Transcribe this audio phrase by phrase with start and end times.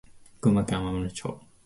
[0.41, 1.39] 群馬県甘楽町